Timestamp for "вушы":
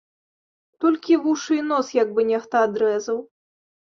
1.25-1.53